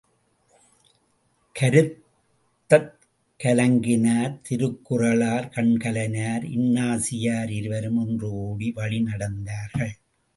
[1.55, 2.95] கருத்தக்
[3.39, 9.93] கலங்கினார் திருக்குறளார் கண்கலங்கினார் இன்னாசியார் இருவரும் ஒன்றுகூடி வழி நடந்தார்கள்.